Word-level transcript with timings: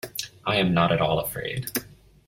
I 0.47 0.55
am 0.55 0.73
not 0.73 0.91
at 0.91 0.99
all 0.99 1.19
afraid. 1.19 1.69